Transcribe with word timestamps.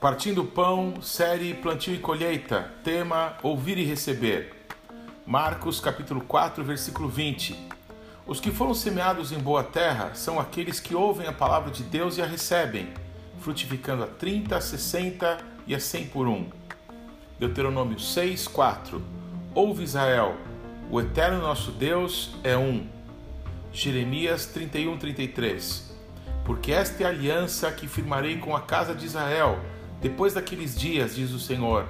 Partindo 0.00 0.44
Pão, 0.44 1.00
série 1.00 1.54
Plantio 1.54 1.94
e 1.94 1.98
Colheita, 1.98 2.72
tema 2.82 3.36
Ouvir 3.40 3.78
e 3.78 3.84
Receber. 3.84 4.52
Marcos 5.24 5.78
capítulo 5.78 6.22
4, 6.22 6.64
versículo 6.64 7.08
20. 7.08 7.56
Os 8.26 8.40
que 8.40 8.50
foram 8.50 8.74
semeados 8.74 9.30
em 9.30 9.38
boa 9.38 9.62
terra 9.62 10.12
são 10.14 10.40
aqueles 10.40 10.80
que 10.80 10.96
ouvem 10.96 11.28
a 11.28 11.32
palavra 11.32 11.70
de 11.70 11.84
Deus 11.84 12.18
e 12.18 12.22
a 12.22 12.26
recebem, 12.26 12.88
frutificando 13.38 14.02
a 14.02 14.08
30, 14.08 14.56
a 14.56 14.60
60 14.60 15.38
e 15.68 15.74
a 15.76 15.78
100 15.78 16.08
por 16.08 16.26
um. 16.26 16.50
Deuteronômio 17.38 18.00
6, 18.00 18.48
4. 18.48 19.00
Ouve 19.54 19.84
Israel, 19.84 20.34
o 20.90 21.00
eterno 21.00 21.40
nosso 21.40 21.70
Deus 21.70 22.34
é 22.42 22.56
um. 22.56 23.01
Jeremias 23.72 24.46
31, 24.46 24.98
33. 24.98 25.90
Porque 26.44 26.72
esta 26.72 27.02
é 27.02 27.06
a 27.06 27.08
aliança 27.08 27.72
que 27.72 27.88
firmarei 27.88 28.36
com 28.36 28.54
a 28.54 28.60
casa 28.60 28.94
de 28.94 29.06
Israel 29.06 29.58
depois 30.00 30.34
daqueles 30.34 30.78
dias, 30.78 31.14
diz 31.14 31.30
o 31.30 31.38
Senhor, 31.38 31.86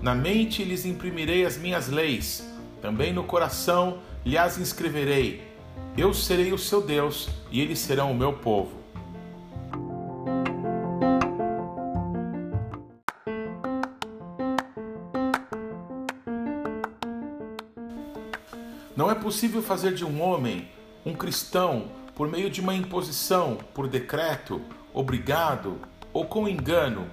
na 0.00 0.14
mente 0.14 0.64
lhes 0.64 0.86
imprimirei 0.86 1.44
as 1.44 1.58
minhas 1.58 1.88
leis, 1.88 2.50
também 2.80 3.12
no 3.12 3.24
coração 3.24 3.98
lhe 4.24 4.38
as 4.38 4.56
inscreverei. 4.56 5.46
Eu 5.96 6.14
serei 6.14 6.50
o 6.52 6.58
seu 6.58 6.80
Deus 6.80 7.28
e 7.50 7.60
eles 7.60 7.78
serão 7.78 8.10
o 8.10 8.16
meu 8.16 8.32
povo. 8.32 8.80
Não 18.96 19.10
é 19.10 19.14
possível 19.14 19.62
fazer 19.62 19.94
de 19.94 20.04
um 20.04 20.22
homem 20.22 20.68
um 21.04 21.14
cristão 21.14 21.86
por 22.14 22.28
meio 22.28 22.50
de 22.50 22.60
uma 22.60 22.74
imposição, 22.74 23.58
por 23.74 23.88
decreto, 23.88 24.60
obrigado 24.92 25.78
ou 26.12 26.24
com 26.26 26.48
engano 26.48 27.06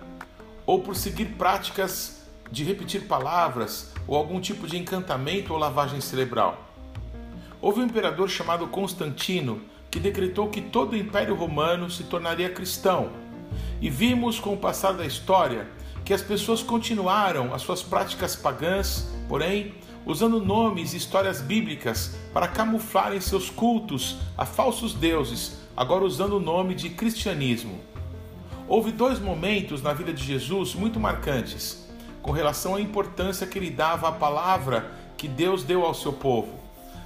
ou 0.65 0.81
por 0.81 0.95
seguir 0.95 1.25
práticas 1.25 2.27
de 2.51 2.63
repetir 2.63 3.07
palavras 3.07 3.91
ou 4.07 4.15
algum 4.15 4.39
tipo 4.39 4.67
de 4.67 4.77
encantamento 4.77 5.53
ou 5.53 5.59
lavagem 5.59 6.01
cerebral. 6.01 6.65
Houve 7.61 7.81
um 7.81 7.85
imperador 7.85 8.29
chamado 8.29 8.67
Constantino 8.67 9.61
que 9.89 9.99
decretou 9.99 10.49
que 10.49 10.61
todo 10.61 10.93
o 10.93 10.97
Império 10.97 11.35
Romano 11.35 11.89
se 11.89 12.03
tornaria 12.03 12.49
cristão. 12.49 13.09
E 13.81 13.89
vimos 13.89 14.39
com 14.39 14.53
o 14.53 14.57
passar 14.57 14.93
da 14.93 15.05
história 15.05 15.67
que 16.05 16.13
as 16.13 16.21
pessoas 16.21 16.61
continuaram 16.61 17.53
as 17.53 17.61
suas 17.61 17.83
práticas 17.83 18.35
pagãs, 18.35 19.09
porém, 19.27 19.73
usando 20.05 20.43
nomes 20.43 20.93
e 20.93 20.97
histórias 20.97 21.41
bíblicas 21.41 22.15
para 22.33 22.47
camuflarem 22.47 23.19
seus 23.19 23.49
cultos 23.49 24.17
a 24.37 24.45
falsos 24.45 24.93
deuses, 24.93 25.57
agora 25.75 26.03
usando 26.03 26.37
o 26.37 26.39
nome 26.39 26.75
de 26.75 26.89
cristianismo. 26.89 27.79
Houve 28.67 28.91
dois 28.91 29.19
momentos 29.19 29.81
na 29.81 29.93
vida 29.93 30.13
de 30.13 30.23
Jesus 30.23 30.75
muito 30.75 30.99
marcantes 30.99 31.89
com 32.21 32.31
relação 32.31 32.75
à 32.75 32.81
importância 32.81 33.47
que 33.47 33.57
ele 33.57 33.69
dava 33.69 34.09
à 34.09 34.11
palavra 34.11 34.91
que 35.17 35.27
Deus 35.27 35.63
deu 35.63 35.85
ao 35.85 35.93
seu 35.93 36.13
povo. 36.13 36.59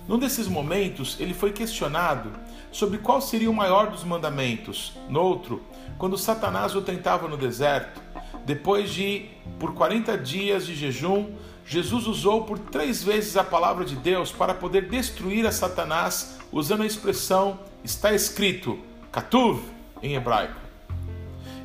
Num 0.07 0.19
desses 0.19 0.47
momentos, 0.47 1.17
ele 1.19 1.33
foi 1.33 1.51
questionado 1.51 2.31
sobre 2.71 2.97
qual 2.97 3.21
seria 3.21 3.49
o 3.49 3.53
maior 3.53 3.89
dos 3.89 4.03
mandamentos. 4.03 4.93
No 5.07 5.21
outro, 5.21 5.63
quando 5.97 6.17
Satanás 6.17 6.75
o 6.75 6.81
tentava 6.81 7.27
no 7.27 7.37
deserto, 7.37 8.01
depois 8.45 8.89
de, 8.89 9.25
por 9.59 9.73
40 9.73 10.17
dias 10.17 10.65
de 10.65 10.75
jejum, 10.75 11.33
Jesus 11.65 12.07
usou 12.07 12.43
por 12.43 12.59
três 12.59 13.01
vezes 13.03 13.37
a 13.37 13.43
palavra 13.43 13.85
de 13.85 13.95
Deus 13.95 14.31
para 14.31 14.53
poder 14.53 14.89
destruir 14.89 15.45
a 15.47 15.51
Satanás, 15.51 16.39
usando 16.51 16.83
a 16.83 16.85
expressão 16.85 17.59
está 17.83 18.13
escrito, 18.13 18.77
katuv, 19.11 19.61
em 20.01 20.15
hebraico. 20.15 20.59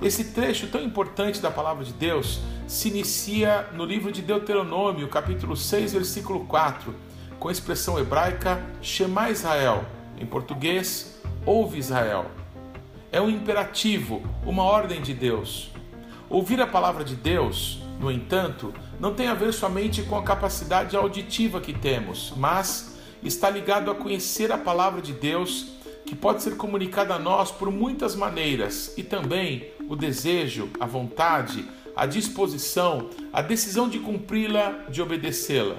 Esse 0.01 0.27
trecho 0.27 0.69
tão 0.69 0.81
importante 0.81 1.41
da 1.41 1.51
palavra 1.51 1.85
de 1.85 1.93
Deus 1.93 2.41
se 2.69 2.89
inicia 2.89 3.67
no 3.73 3.85
livro 3.85 4.13
de 4.13 4.23
Deuteronômio, 4.23 5.09
capítulo 5.09 5.57
6, 5.57 5.95
versículo 5.95 6.45
4, 6.45 6.95
com 7.41 7.49
a 7.49 7.53
expressão 7.53 7.99
hebraica 7.99 8.63
Shema 8.81 9.31
Israel, 9.31 9.85
em 10.21 10.27
português, 10.27 11.21
ouve 11.45 11.79
Israel. 11.79 12.27
É 13.11 13.21
um 13.21 13.29
imperativo, 13.29 14.23
uma 14.45 14.63
ordem 14.63 15.03
de 15.03 15.15
Deus. 15.15 15.71
Ouvir 16.31 16.61
a 16.61 16.67
palavra 16.67 17.05
de 17.05 17.17
Deus, 17.17 17.81
no 17.99 18.11
entanto, 18.11 18.75
não 19.01 19.15
tem 19.15 19.29
a 19.29 19.35
ver 19.35 19.51
somente 19.51 20.03
com 20.03 20.15
a 20.15 20.23
capacidade 20.23 20.95
auditiva 20.95 21.59
que 21.59 21.73
temos, 21.73 22.35
mas 22.37 22.99
está 23.23 23.49
ligado 23.49 23.91
a 23.91 23.95
conhecer 23.95 24.53
a 24.53 24.59
palavra 24.59 25.01
de 25.01 25.15
Deus 25.15 25.79
que 26.05 26.15
pode 26.15 26.43
ser 26.43 26.57
comunicada 26.59 27.15
a 27.15 27.19
nós 27.19 27.51
por 27.51 27.71
muitas 27.71 28.15
maneiras 28.15 28.93
e 28.99 29.03
também 29.03 29.71
o 29.89 29.97
desejo, 29.97 30.69
a 30.79 30.85
vontade, 30.85 31.67
a 31.97 32.05
disposição, 32.05 33.09
a 33.33 33.41
decisão 33.41 33.89
de 33.89 33.99
cumpri-la, 33.99 34.85
de 34.91 35.01
obedecê-la. 35.01 35.77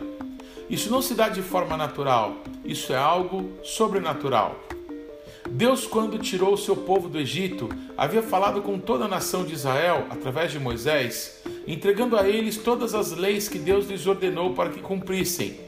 Isso 0.68 0.90
não 0.90 1.02
se 1.02 1.14
dá 1.14 1.30
de 1.30 1.44
forma 1.44 1.78
natural, 1.78 2.38
isso 2.66 2.92
é 2.92 2.98
algo 2.98 3.52
sobrenatural. 3.64 4.60
Deus, 5.48 5.88
quando 5.88 6.18
tirou 6.18 6.54
o 6.54 6.58
seu 6.58 6.76
povo 6.76 7.08
do 7.08 7.20
Egito, 7.20 7.70
havia 7.98 8.22
falado 8.22 8.62
com 8.62 8.78
toda 8.78 9.06
a 9.06 9.08
nação 9.08 9.46
de 9.46 9.54
Israel 9.54 10.08
através 10.10 10.52
de 10.52 10.60
Moisés, 10.60 11.42
entregando 11.68 12.18
a 12.18 12.28
eles 12.28 12.58
todas 12.58 12.94
as 12.94 13.12
leis 13.12 13.48
que 13.48 13.60
Deus 13.60 13.88
lhes 13.88 14.06
ordenou 14.06 14.54
para 14.54 14.70
que 14.70 14.82
cumprissem. 14.82 15.60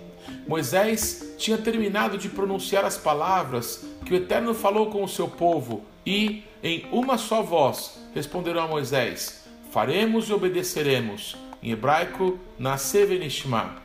Moisés 0.47 1.35
tinha 1.37 1.57
terminado 1.57 2.17
de 2.17 2.29
pronunciar 2.29 2.83
as 2.85 2.97
palavras 2.97 3.85
que 4.05 4.13
o 4.13 4.17
Eterno 4.17 4.53
falou 4.53 4.87
com 4.87 5.03
o 5.03 5.07
seu 5.07 5.27
povo 5.27 5.83
e, 6.05 6.43
em 6.63 6.85
uma 6.91 7.17
só 7.17 7.41
voz, 7.41 7.99
responderam 8.13 8.61
a 8.61 8.67
Moisés: 8.67 9.45
Faremos 9.71 10.29
e 10.29 10.33
obedeceremos. 10.33 11.37
Em 11.63 11.71
hebraico, 11.71 12.39
Nasevenishma. 12.57 13.75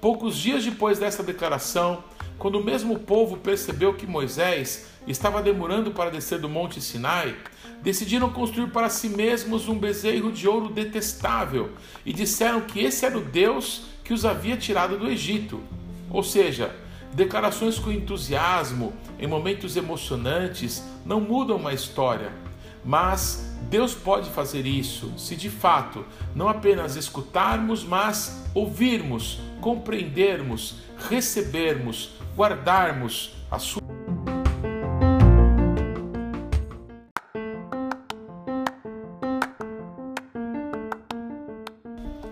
Poucos 0.00 0.36
dias 0.36 0.64
depois 0.64 0.98
dessa 0.98 1.22
declaração, 1.22 2.02
quando 2.38 2.56
o 2.56 2.64
mesmo 2.64 2.98
povo 2.98 3.36
percebeu 3.36 3.94
que 3.94 4.06
Moisés 4.06 4.86
estava 5.06 5.42
demorando 5.42 5.90
para 5.90 6.10
descer 6.10 6.38
do 6.38 6.48
Monte 6.48 6.80
Sinai, 6.80 7.36
decidiram 7.82 8.30
construir 8.30 8.70
para 8.70 8.88
si 8.88 9.08
mesmos 9.08 9.68
um 9.68 9.78
bezerro 9.78 10.32
de 10.32 10.48
ouro 10.48 10.68
detestável 10.68 11.70
e 12.04 12.12
disseram 12.12 12.62
que 12.62 12.80
esse 12.80 13.04
era 13.04 13.16
o 13.16 13.20
Deus 13.20 13.82
que 14.02 14.12
os 14.12 14.24
havia 14.24 14.56
tirado 14.56 14.98
do 14.98 15.08
Egito. 15.08 15.60
Ou 16.10 16.22
seja, 16.22 16.74
declarações 17.12 17.78
com 17.78 17.92
entusiasmo 17.92 18.92
em 19.18 19.26
momentos 19.26 19.76
emocionantes 19.76 20.82
não 21.04 21.20
mudam 21.20 21.56
uma 21.56 21.72
história, 21.72 22.32
mas 22.84 23.54
Deus 23.70 23.94
pode 23.94 24.28
fazer 24.30 24.66
isso 24.66 25.12
se 25.16 25.34
de 25.34 25.48
fato 25.48 26.04
não 26.34 26.48
apenas 26.48 26.96
escutarmos, 26.96 27.82
mas 27.82 28.44
ouvirmos, 28.54 29.40
compreendermos, 29.60 30.76
recebermos, 31.08 32.12
guardarmos 32.36 33.32
a 33.50 33.58
sua 33.58 33.82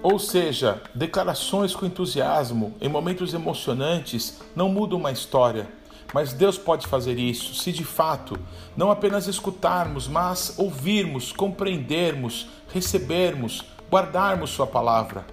Ou 0.02 0.18
seja, 0.18 0.82
declarações 0.94 1.74
com 1.74 1.86
entusiasmo 1.86 2.74
em 2.80 2.88
momentos 2.88 3.32
emocionantes 3.32 4.40
não 4.54 4.68
mudam 4.68 4.98
uma 4.98 5.12
história, 5.12 5.68
mas 6.12 6.32
Deus 6.32 6.58
pode 6.58 6.86
fazer 6.86 7.18
isso 7.18 7.54
se 7.54 7.72
de 7.72 7.84
fato 7.84 8.38
não 8.76 8.90
apenas 8.90 9.28
escutarmos, 9.28 10.08
mas 10.08 10.58
ouvirmos, 10.58 11.32
compreendermos, 11.32 12.48
recebermos, 12.74 13.64
guardarmos 13.90 14.50
Sua 14.50 14.66
palavra. 14.66 15.24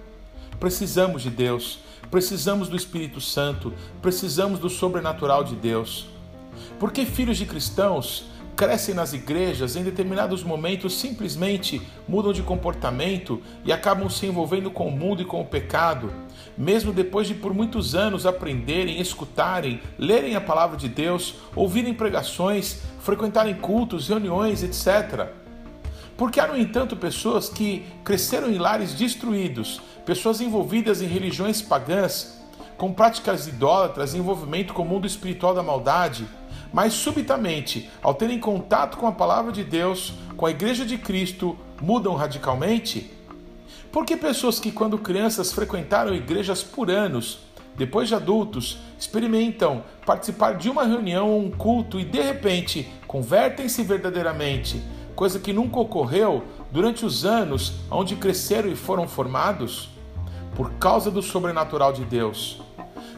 Precisamos 0.58 1.22
de 1.22 1.30
Deus, 1.30 1.80
precisamos 2.10 2.68
do 2.68 2.76
Espírito 2.76 3.20
Santo, 3.20 3.72
precisamos 4.02 4.58
do 4.58 4.68
sobrenatural 4.68 5.44
de 5.44 5.54
Deus. 5.54 6.08
Porque 6.78 7.04
filhos 7.04 7.38
de 7.38 7.46
cristãos 7.46 8.24
crescem 8.56 8.94
nas 8.94 9.14
igrejas, 9.14 9.74
em 9.74 9.82
determinados 9.82 10.42
momentos 10.42 10.92
simplesmente 10.98 11.80
mudam 12.06 12.30
de 12.30 12.42
comportamento 12.42 13.40
e 13.64 13.72
acabam 13.72 14.10
se 14.10 14.26
envolvendo 14.26 14.70
com 14.70 14.86
o 14.86 14.90
mundo 14.90 15.22
e 15.22 15.24
com 15.24 15.40
o 15.40 15.46
pecado, 15.46 16.12
mesmo 16.58 16.92
depois 16.92 17.26
de 17.26 17.34
por 17.34 17.54
muitos 17.54 17.94
anos 17.94 18.26
aprenderem, 18.26 19.00
escutarem, 19.00 19.80
lerem 19.98 20.36
a 20.36 20.42
palavra 20.42 20.76
de 20.76 20.90
Deus, 20.90 21.36
ouvirem 21.56 21.94
pregações, 21.94 22.82
frequentarem 23.00 23.54
cultos, 23.54 24.08
reuniões, 24.08 24.62
etc. 24.62 25.39
Porque 26.20 26.38
há, 26.38 26.46
no 26.46 26.58
entanto, 26.58 26.94
pessoas 26.98 27.48
que 27.48 27.82
cresceram 28.04 28.50
em 28.50 28.58
lares 28.58 28.92
destruídos, 28.92 29.80
pessoas 30.04 30.42
envolvidas 30.42 31.00
em 31.00 31.06
religiões 31.06 31.62
pagãs, 31.62 32.38
com 32.76 32.92
práticas 32.92 33.46
idólatras, 33.46 34.14
envolvimento 34.14 34.74
com 34.74 34.82
o 34.82 34.84
mundo 34.84 35.06
espiritual 35.06 35.54
da 35.54 35.62
maldade, 35.62 36.28
mas 36.74 36.92
subitamente, 36.92 37.88
ao 38.02 38.12
terem 38.12 38.38
contato 38.38 38.98
com 38.98 39.06
a 39.06 39.12
palavra 39.12 39.50
de 39.50 39.64
Deus, 39.64 40.12
com 40.36 40.44
a 40.44 40.50
igreja 40.50 40.84
de 40.84 40.98
Cristo, 40.98 41.56
mudam 41.80 42.14
radicalmente? 42.14 43.10
Por 43.90 44.04
que 44.04 44.14
pessoas 44.14 44.60
que, 44.60 44.70
quando 44.70 44.98
crianças, 44.98 45.54
frequentaram 45.54 46.14
igrejas 46.14 46.62
por 46.62 46.90
anos, 46.90 47.38
depois 47.78 48.08
de 48.08 48.14
adultos, 48.14 48.76
experimentam 48.98 49.84
participar 50.04 50.58
de 50.58 50.68
uma 50.68 50.84
reunião 50.84 51.30
ou 51.30 51.40
um 51.40 51.50
culto 51.50 51.98
e 51.98 52.04
de 52.04 52.20
repente 52.20 52.86
convertem-se 53.06 53.82
verdadeiramente, 53.82 54.82
coisa 55.14 55.38
que 55.38 55.52
nunca 55.52 55.78
ocorreu 55.78 56.42
durante 56.70 57.04
os 57.04 57.24
anos 57.24 57.74
onde 57.90 58.16
cresceram 58.16 58.68
e 58.68 58.76
foram 58.76 59.06
formados? 59.06 59.90
Por 60.54 60.72
causa 60.72 61.10
do 61.10 61.22
sobrenatural 61.22 61.92
de 61.92 62.04
Deus. 62.04 62.60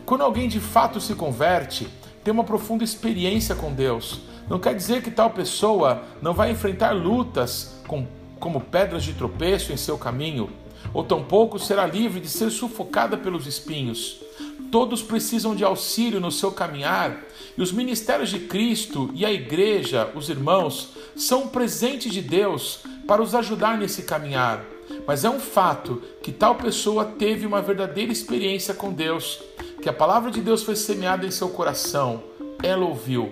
Quando 0.04 0.22
alguém 0.22 0.48
de 0.48 0.60
fato 0.60 1.00
se 1.00 1.14
converte, 1.14 1.88
tem 2.22 2.32
uma 2.32 2.44
profunda 2.44 2.84
experiência 2.84 3.54
com 3.54 3.72
Deus. 3.72 4.20
Não 4.48 4.58
quer 4.58 4.74
dizer 4.74 5.02
que 5.02 5.10
tal 5.10 5.30
pessoa 5.30 6.02
não 6.20 6.34
vai 6.34 6.50
enfrentar 6.50 6.92
lutas 6.92 7.80
com, 7.86 8.06
como 8.38 8.60
pedras 8.60 9.04
de 9.04 9.14
tropeço 9.14 9.72
em 9.72 9.76
seu 9.76 9.96
caminho, 9.96 10.50
ou 10.92 11.04
tampouco 11.04 11.58
será 11.58 11.86
livre 11.86 12.20
de 12.20 12.28
ser 12.28 12.50
sufocada 12.50 13.16
pelos 13.16 13.46
espinhos. 13.46 14.20
Todos 14.72 15.02
precisam 15.02 15.54
de 15.54 15.62
auxílio 15.62 16.18
no 16.18 16.32
seu 16.32 16.50
caminhar, 16.50 17.22
e 17.58 17.60
os 17.60 17.70
ministérios 17.70 18.30
de 18.30 18.38
Cristo 18.38 19.10
e 19.12 19.22
a 19.22 19.30
igreja, 19.30 20.10
os 20.14 20.30
irmãos, 20.30 20.94
são 21.14 21.42
um 21.42 21.48
presente 21.48 22.08
de 22.08 22.22
Deus 22.22 22.80
para 23.06 23.20
os 23.20 23.34
ajudar 23.34 23.76
nesse 23.76 24.04
caminhar. 24.04 24.64
Mas 25.06 25.26
é 25.26 25.30
um 25.30 25.38
fato 25.38 26.02
que 26.22 26.32
tal 26.32 26.54
pessoa 26.54 27.04
teve 27.04 27.44
uma 27.44 27.60
verdadeira 27.60 28.10
experiência 28.10 28.72
com 28.72 28.90
Deus, 28.90 29.42
que 29.82 29.90
a 29.90 29.92
palavra 29.92 30.30
de 30.30 30.40
Deus 30.40 30.62
foi 30.62 30.74
semeada 30.74 31.26
em 31.26 31.30
seu 31.30 31.50
coração, 31.50 32.22
ela 32.62 32.86
ouviu. 32.86 33.30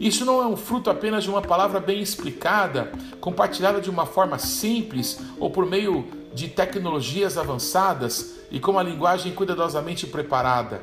Isso 0.00 0.24
não 0.24 0.40
é 0.40 0.46
um 0.46 0.56
fruto 0.56 0.88
apenas 0.88 1.22
de 1.22 1.28
uma 1.28 1.42
palavra 1.42 1.80
bem 1.80 2.00
explicada, 2.00 2.90
compartilhada 3.20 3.78
de 3.78 3.90
uma 3.90 4.06
forma 4.06 4.38
simples 4.38 5.20
ou 5.38 5.50
por 5.50 5.66
meio 5.66 6.25
de 6.36 6.48
tecnologias 6.48 7.38
avançadas 7.38 8.34
e 8.50 8.60
com 8.60 8.72
uma 8.72 8.82
linguagem 8.82 9.32
cuidadosamente 9.32 10.06
preparada. 10.06 10.82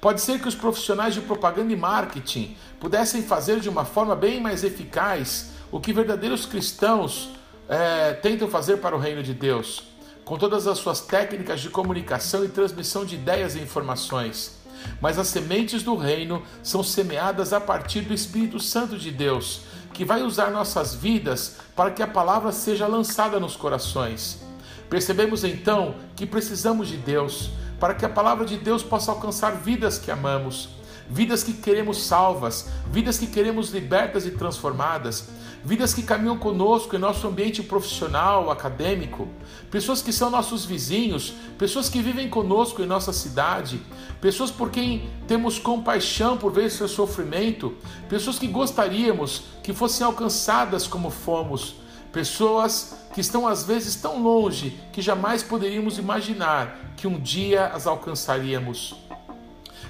Pode 0.00 0.20
ser 0.20 0.40
que 0.40 0.46
os 0.46 0.54
profissionais 0.54 1.12
de 1.12 1.20
propaganda 1.20 1.72
e 1.72 1.76
marketing 1.76 2.56
pudessem 2.78 3.20
fazer 3.20 3.58
de 3.58 3.68
uma 3.68 3.84
forma 3.84 4.14
bem 4.14 4.40
mais 4.40 4.62
eficaz 4.62 5.50
o 5.72 5.80
que 5.80 5.92
verdadeiros 5.92 6.46
cristãos 6.46 7.30
é, 7.68 8.12
tentam 8.12 8.46
fazer 8.46 8.76
para 8.76 8.94
o 8.94 8.98
reino 8.98 9.24
de 9.24 9.34
Deus, 9.34 9.82
com 10.24 10.38
todas 10.38 10.68
as 10.68 10.78
suas 10.78 11.00
técnicas 11.00 11.60
de 11.60 11.68
comunicação 11.68 12.44
e 12.44 12.48
transmissão 12.48 13.04
de 13.04 13.16
ideias 13.16 13.56
e 13.56 13.60
informações. 13.60 14.56
Mas 15.00 15.18
as 15.18 15.26
sementes 15.26 15.82
do 15.82 15.96
reino 15.96 16.44
são 16.62 16.84
semeadas 16.84 17.52
a 17.52 17.60
partir 17.60 18.02
do 18.02 18.14
Espírito 18.14 18.60
Santo 18.60 18.96
de 18.96 19.10
Deus, 19.10 19.62
que 19.92 20.04
vai 20.04 20.22
usar 20.22 20.52
nossas 20.52 20.94
vidas 20.94 21.56
para 21.74 21.90
que 21.90 22.04
a 22.04 22.06
palavra 22.06 22.52
seja 22.52 22.86
lançada 22.86 23.40
nos 23.40 23.56
corações. 23.56 24.51
Percebemos 24.92 25.42
então 25.42 25.94
que 26.14 26.26
precisamos 26.26 26.86
de 26.86 26.98
Deus 26.98 27.48
para 27.80 27.94
que 27.94 28.04
a 28.04 28.10
palavra 28.10 28.44
de 28.44 28.58
Deus 28.58 28.82
possa 28.82 29.10
alcançar 29.10 29.52
vidas 29.52 29.96
que 29.96 30.10
amamos, 30.10 30.68
vidas 31.08 31.42
que 31.42 31.54
queremos 31.54 32.04
salvas, 32.04 32.68
vidas 32.90 33.16
que 33.16 33.26
queremos 33.26 33.70
libertas 33.70 34.26
e 34.26 34.32
transformadas, 34.32 35.30
vidas 35.64 35.94
que 35.94 36.02
caminham 36.02 36.36
conosco 36.36 36.94
em 36.94 36.98
nosso 36.98 37.26
ambiente 37.26 37.62
profissional, 37.62 38.50
acadêmico, 38.50 39.28
pessoas 39.70 40.02
que 40.02 40.12
são 40.12 40.28
nossos 40.28 40.66
vizinhos, 40.66 41.32
pessoas 41.56 41.88
que 41.88 42.02
vivem 42.02 42.28
conosco 42.28 42.82
em 42.82 42.86
nossa 42.86 43.14
cidade, 43.14 43.80
pessoas 44.20 44.50
por 44.50 44.68
quem 44.68 45.08
temos 45.26 45.58
compaixão 45.58 46.36
por 46.36 46.52
ver 46.52 46.70
seu 46.70 46.86
sofrimento, 46.86 47.74
pessoas 48.10 48.38
que 48.38 48.46
gostaríamos 48.46 49.44
que 49.62 49.72
fossem 49.72 50.06
alcançadas 50.06 50.86
como 50.86 51.08
fomos, 51.08 51.76
pessoas 52.12 53.01
que 53.12 53.20
estão 53.20 53.46
às 53.46 53.64
vezes 53.64 53.96
tão 53.96 54.22
longe 54.22 54.78
que 54.92 55.02
jamais 55.02 55.42
poderíamos 55.42 55.98
imaginar 55.98 56.78
que 56.96 57.06
um 57.06 57.18
dia 57.18 57.66
as 57.66 57.86
alcançaríamos. 57.86 58.94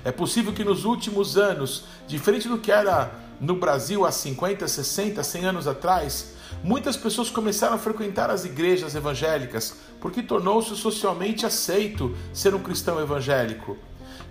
É 0.05 0.11
possível 0.11 0.53
que 0.53 0.65
nos 0.65 0.85
últimos 0.85 1.37
anos, 1.37 1.85
diferente 2.09 2.49
do 2.49 2.59
que 2.59 2.73
era 2.73 3.13
no 3.41 3.57
Brasil 3.57 4.05
há 4.05 4.11
50, 4.11 4.67
60, 4.67 5.23
100 5.23 5.45
anos 5.45 5.67
atrás, 5.69 6.35
muitas 6.63 6.97
pessoas 6.97 7.31
começaram 7.31 7.75
a 7.75 7.79
frequentar 7.79 8.31
as 8.31 8.45
igrejas 8.45 8.95
evangélicas 8.95 9.75
porque 10.01 10.23
tornou-se 10.23 10.75
socialmente 10.77 11.47
aceito 11.47 12.17
ser 12.33 12.55
um 12.55 12.61
cristão 12.61 13.01
evangélico. 13.01 13.77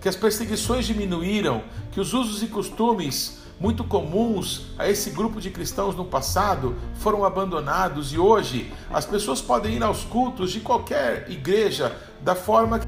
Que 0.00 0.08
as 0.08 0.16
perseguições 0.16 0.86
diminuíram, 0.86 1.62
que 1.92 2.00
os 2.00 2.12
usos 2.12 2.42
e 2.42 2.46
costumes 2.46 3.38
muito 3.60 3.84
comuns 3.84 4.66
a 4.78 4.88
esse 4.88 5.10
grupo 5.10 5.40
de 5.40 5.50
cristãos 5.50 5.94
no 5.94 6.04
passado 6.04 6.74
foram 6.96 7.24
abandonados 7.24 8.12
e 8.12 8.18
hoje 8.18 8.72
as 8.92 9.06
pessoas 9.06 9.40
podem 9.40 9.74
ir 9.76 9.82
aos 9.82 10.04
cultos 10.04 10.50
de 10.50 10.60
qualquer 10.60 11.30
igreja 11.30 11.96
da 12.20 12.34
forma 12.34 12.78
que 12.78 12.86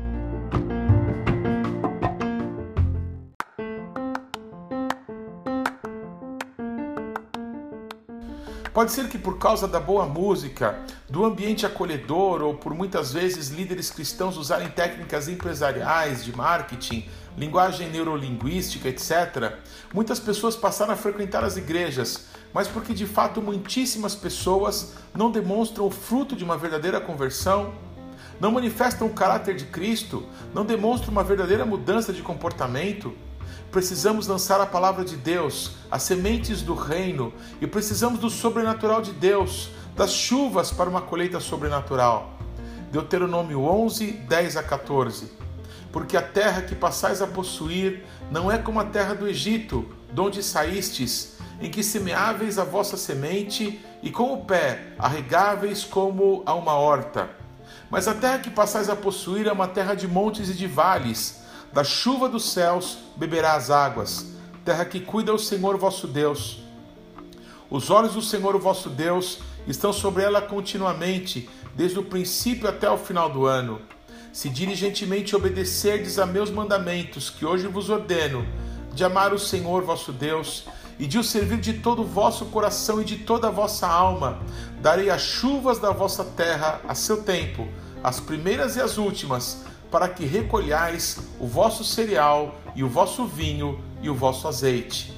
Pode 8.84 8.92
ser 8.92 9.08
que 9.08 9.16
por 9.16 9.38
causa 9.38 9.66
da 9.66 9.80
boa 9.80 10.04
música, 10.04 10.78
do 11.08 11.24
ambiente 11.24 11.64
acolhedor 11.64 12.42
ou 12.42 12.52
por 12.52 12.74
muitas 12.74 13.14
vezes 13.14 13.48
líderes 13.48 13.90
cristãos 13.90 14.36
usarem 14.36 14.68
técnicas 14.68 15.26
empresariais, 15.26 16.22
de 16.22 16.36
marketing, 16.36 17.08
linguagem 17.34 17.88
neurolinguística, 17.88 18.86
etc., 18.86 19.54
muitas 19.90 20.20
pessoas 20.20 20.54
passaram 20.54 20.92
a 20.92 20.96
frequentar 20.96 21.42
as 21.42 21.56
igrejas, 21.56 22.26
mas 22.52 22.68
porque 22.68 22.92
de 22.92 23.06
fato 23.06 23.40
muitíssimas 23.40 24.14
pessoas 24.14 24.92
não 25.14 25.30
demonstram 25.30 25.86
o 25.86 25.90
fruto 25.90 26.36
de 26.36 26.44
uma 26.44 26.58
verdadeira 26.58 27.00
conversão, 27.00 27.72
não 28.38 28.52
manifestam 28.52 29.06
o 29.06 29.14
caráter 29.14 29.56
de 29.56 29.64
Cristo, 29.64 30.26
não 30.52 30.62
demonstram 30.62 31.10
uma 31.10 31.24
verdadeira 31.24 31.64
mudança 31.64 32.12
de 32.12 32.20
comportamento, 32.20 33.14
Precisamos 33.70 34.26
lançar 34.26 34.60
a 34.60 34.66
palavra 34.66 35.04
de 35.04 35.16
Deus, 35.16 35.72
as 35.90 36.02
sementes 36.02 36.62
do 36.62 36.74
reino, 36.74 37.32
e 37.60 37.66
precisamos 37.66 38.18
do 38.18 38.30
sobrenatural 38.30 39.02
de 39.02 39.12
Deus, 39.12 39.70
das 39.96 40.12
chuvas 40.12 40.70
para 40.70 40.88
uma 40.88 41.00
colheita 41.00 41.40
sobrenatural. 41.40 42.38
Deuteronômio 42.90 43.60
11, 43.62 44.12
10 44.12 44.56
a 44.56 44.62
14. 44.62 45.32
Porque 45.92 46.16
a 46.16 46.22
terra 46.22 46.62
que 46.62 46.74
passais 46.74 47.20
a 47.22 47.26
possuir 47.26 48.04
não 48.30 48.50
é 48.50 48.58
como 48.58 48.80
a 48.80 48.84
terra 48.84 49.14
do 49.14 49.26
Egito, 49.26 49.88
de 50.12 50.20
onde 50.20 50.42
saístes, 50.42 51.34
em 51.60 51.70
que 51.70 51.82
semeáveis 51.82 52.58
a 52.58 52.64
vossa 52.64 52.96
semente 52.96 53.80
e 54.02 54.10
com 54.10 54.32
o 54.32 54.44
pé 54.44 54.94
arregáveis 54.98 55.84
como 55.84 56.42
a 56.46 56.54
uma 56.54 56.74
horta. 56.74 57.30
Mas 57.90 58.08
a 58.08 58.14
terra 58.14 58.38
que 58.38 58.50
passais 58.50 58.88
a 58.88 58.96
possuir 58.96 59.46
é 59.46 59.52
uma 59.52 59.68
terra 59.68 59.94
de 59.94 60.06
montes 60.06 60.48
e 60.48 60.54
de 60.54 60.66
vales, 60.66 61.43
da 61.74 61.82
chuva 61.82 62.28
dos 62.28 62.52
céus 62.52 62.98
beberá 63.16 63.54
as 63.54 63.68
águas, 63.68 64.26
terra 64.64 64.84
que 64.84 65.00
cuida 65.00 65.34
o 65.34 65.38
Senhor 65.38 65.76
vosso 65.76 66.06
Deus. 66.06 66.62
Os 67.68 67.90
olhos 67.90 68.14
do 68.14 68.22
Senhor 68.22 68.56
vosso 68.60 68.88
Deus 68.88 69.40
estão 69.66 69.92
sobre 69.92 70.22
ela 70.22 70.40
continuamente, 70.40 71.50
desde 71.74 71.98
o 71.98 72.04
princípio 72.04 72.68
até 72.68 72.88
o 72.88 72.96
final 72.96 73.28
do 73.28 73.44
ano. 73.44 73.82
Se 74.32 74.48
diligentemente 74.48 75.34
obedecerdes 75.34 76.16
a 76.16 76.24
meus 76.24 76.48
mandamentos, 76.48 77.28
que 77.28 77.44
hoje 77.44 77.66
vos 77.66 77.90
ordeno, 77.90 78.46
de 78.92 79.04
amar 79.04 79.34
o 79.34 79.38
Senhor 79.38 79.82
vosso 79.82 80.12
Deus 80.12 80.66
e 80.96 81.08
de 81.08 81.18
o 81.18 81.24
servir 81.24 81.58
de 81.58 81.72
todo 81.72 82.02
o 82.02 82.06
vosso 82.06 82.44
coração 82.46 83.02
e 83.02 83.04
de 83.04 83.16
toda 83.16 83.48
a 83.48 83.50
vossa 83.50 83.88
alma, 83.88 84.38
darei 84.80 85.10
as 85.10 85.22
chuvas 85.22 85.80
da 85.80 85.90
vossa 85.90 86.24
terra 86.24 86.80
a 86.86 86.94
seu 86.94 87.24
tempo, 87.24 87.66
as 88.00 88.20
primeiras 88.20 88.76
e 88.76 88.80
as 88.80 88.96
últimas, 88.96 89.64
para 89.94 90.08
que 90.08 90.24
recolhais 90.24 91.18
o 91.38 91.46
vosso 91.46 91.84
cereal 91.84 92.56
e 92.74 92.82
o 92.82 92.88
vosso 92.88 93.24
vinho 93.26 93.80
e 94.02 94.10
o 94.10 94.14
vosso 94.14 94.48
azeite. 94.48 95.14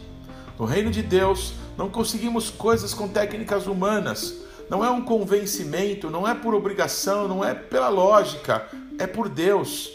No 0.59 0.66
reino 0.66 0.90
de 0.90 1.02
Deus, 1.02 1.54
não 1.78 1.88
conseguimos 1.88 2.50
coisas 2.50 2.92
com 2.92 3.09
técnicas 3.09 3.66
humanas. 3.66 4.35
Não 4.68 4.85
é 4.85 4.90
um 4.90 5.00
convencimento, 5.00 6.11
não 6.11 6.28
é 6.28 6.35
por 6.35 6.54
obrigação, 6.54 7.26
não 7.26 7.42
é 7.42 7.54
pela 7.54 7.88
lógica, 7.88 8.68
é 8.99 9.06
por 9.06 9.30
Deus. 9.30 9.92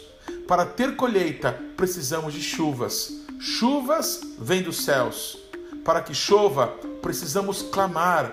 Para 0.48 0.66
ter 0.66 0.96
colheita, 0.96 1.56
precisamos 1.76 2.34
de 2.34 2.42
chuvas. 2.42 3.12
Chuvas 3.38 4.20
vêm 4.36 4.64
dos 4.64 4.84
céus. 4.84 5.38
Para 5.84 6.02
que 6.02 6.12
chova, 6.12 6.74
precisamos 7.00 7.62
clamar. 7.62 8.32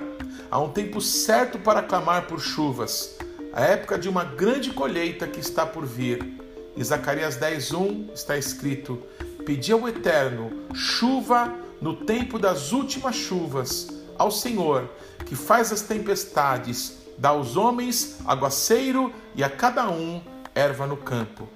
Há 0.50 0.60
um 0.60 0.70
tempo 0.72 1.00
certo 1.00 1.60
para 1.60 1.84
clamar 1.84 2.26
por 2.26 2.40
chuvas 2.40 3.19
a 3.54 3.64
época 3.64 3.98
de 3.98 4.08
uma 4.08 4.24
grande 4.24 4.72
colheita 4.72 5.28
que 5.28 5.40
está 5.40 5.66
por 5.66 5.86
vir. 5.86 6.38
Em 6.76 6.84
Zacarias 6.84 7.38
10:1 7.38 8.14
está 8.14 8.38
escrito: 8.38 9.02
Pedi 9.46 9.72
ao 9.72 9.88
Eterno 9.88 10.52
chuva 10.74 11.54
no 11.82 11.96
tempo 11.96 12.38
das 12.38 12.72
últimas 12.72 13.16
chuvas, 13.16 13.88
ao 14.18 14.30
Senhor, 14.30 14.90
que 15.26 15.36
faz 15.36 15.72
as 15.72 15.82
tempestades, 15.82 16.98
dá 17.18 17.30
aos 17.30 17.56
homens 17.56 18.20
aguaceiro 18.26 19.14
e 19.36 19.44
a 19.44 19.50
cada 19.50 19.90
um 19.90 20.22
erva 20.54 20.86
no 20.86 20.98
campo. 20.98 21.48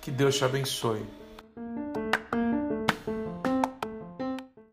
Que 0.00 0.10
Deus 0.10 0.36
te 0.36 0.44
abençoe. 0.44 1.02